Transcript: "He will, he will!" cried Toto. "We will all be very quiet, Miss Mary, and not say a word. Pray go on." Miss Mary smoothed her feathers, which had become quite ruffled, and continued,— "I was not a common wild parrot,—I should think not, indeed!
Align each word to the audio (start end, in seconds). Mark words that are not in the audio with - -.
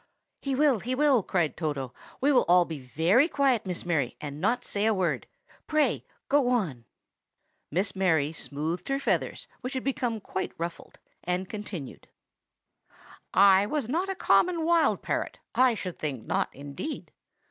"He 0.41 0.55
will, 0.55 0.79
he 0.79 0.95
will!" 0.95 1.21
cried 1.21 1.55
Toto. 1.55 1.93
"We 2.19 2.31
will 2.31 2.43
all 2.49 2.65
be 2.65 2.79
very 2.79 3.27
quiet, 3.27 3.67
Miss 3.67 3.85
Mary, 3.85 4.17
and 4.19 4.41
not 4.41 4.65
say 4.65 4.87
a 4.87 4.95
word. 4.95 5.27
Pray 5.67 6.03
go 6.27 6.49
on." 6.49 6.85
Miss 7.69 7.95
Mary 7.95 8.33
smoothed 8.33 8.87
her 8.87 8.97
feathers, 8.97 9.47
which 9.59 9.75
had 9.75 9.83
become 9.83 10.19
quite 10.19 10.53
ruffled, 10.57 10.97
and 11.23 11.47
continued,— 11.47 12.07
"I 13.31 13.67
was 13.67 13.87
not 13.87 14.09
a 14.09 14.15
common 14.15 14.65
wild 14.65 15.03
parrot,—I 15.03 15.75
should 15.75 15.99
think 15.99 16.25
not, 16.25 16.49
indeed! 16.51 17.11